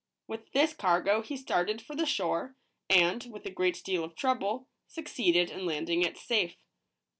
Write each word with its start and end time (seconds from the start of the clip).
With 0.25 0.51
this 0.53 0.73
cargo 0.73 1.21
he 1.21 1.37
started 1.37 1.79
for 1.79 1.95
the 1.95 2.07
shore, 2.07 2.55
and, 2.89 3.23
with 3.25 3.45
a 3.45 3.51
great 3.51 3.83
deal 3.83 4.03
of 4.03 4.15
trouble, 4.15 4.67
succeeded 4.87 5.51
in 5.51 5.63
landing 5.67 6.01
it 6.01 6.17
safe. 6.17 6.55